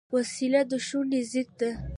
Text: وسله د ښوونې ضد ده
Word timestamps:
وسله 0.13 0.61
د 0.69 0.71
ښوونې 0.85 1.21
ضد 1.31 1.49
ده 1.59 1.69